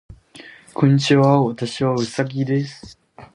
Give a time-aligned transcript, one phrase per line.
[0.73, 1.43] こんにちは。
[1.43, 2.99] 私はうさぎです。